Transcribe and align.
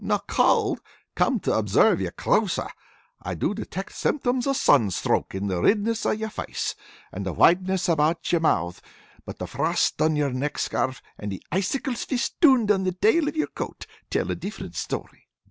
"No 0.03 0.17
cauld! 0.17 0.81
Come 1.13 1.39
to 1.41 1.53
observe 1.55 2.01
you 2.01 2.09
closer, 2.09 2.67
I 3.21 3.35
do 3.35 3.53
detect 3.53 3.93
symptoms 3.93 4.47
of 4.47 4.57
sunstroke 4.57 5.35
in 5.35 5.45
the 5.45 5.61
ridness 5.61 6.11
of 6.11 6.19
your 6.19 6.31
face, 6.31 6.73
and 7.11 7.23
the 7.23 7.33
whiteness 7.33 7.87
about 7.87 8.31
your 8.31 8.41
mouth; 8.41 8.81
but 9.27 9.37
the 9.37 9.45
frost 9.45 10.01
on 10.01 10.15
your 10.15 10.33
neck 10.33 10.57
scarf, 10.57 11.03
and 11.19 11.31
the 11.31 11.43
icicles 11.51 12.03
fistooned 12.07 12.71
around 12.71 12.85
the 12.85 12.93
tail 12.93 13.27
of 13.27 13.35
your 13.37 13.45
coat, 13.45 13.85
tell 14.09 14.31
a 14.31 14.35
different 14.35 14.75
story. 14.75 15.27